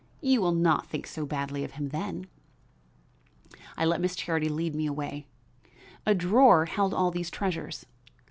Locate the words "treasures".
7.29-7.85